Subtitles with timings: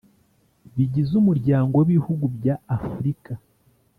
[0.75, 3.31] bigize Umuryango w Ibihugu bya Afurika